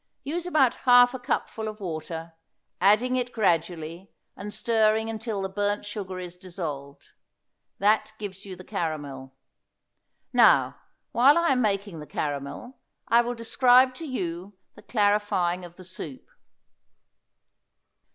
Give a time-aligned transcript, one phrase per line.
[0.23, 2.33] Use about half a cupful of water,
[2.79, 7.09] adding it gradually, and stirring until the burnt sugar is dissolved.
[7.77, 9.35] That gives you the caramel.
[10.33, 10.77] Now,
[11.11, 12.79] while I am making the caramel,
[13.09, 16.27] I will describe to you the clarifying of the soup.